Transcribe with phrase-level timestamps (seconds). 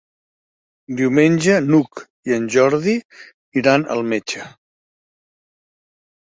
[1.01, 2.01] Diumenge n'Hug
[2.31, 2.95] i en Jordi
[3.63, 4.49] iran al metge.